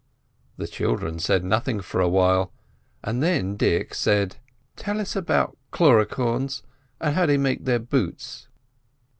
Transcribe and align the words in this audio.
The 0.57 0.67
children 0.67 1.19
said 1.19 1.43
nothing 1.43 1.79
for 1.79 2.01
a 2.01 2.09
while, 2.09 2.51
and 3.03 3.21
then 3.21 3.55
Dick 3.55 3.93
said: 3.93 4.37
"Tell 4.75 4.99
us 4.99 5.15
about 5.15 5.55
Cluricaunes, 5.71 6.63
and 6.99 7.13
how 7.13 7.27
they 7.27 7.37
make 7.37 7.65
the 7.65 7.79
boots." 7.79 8.47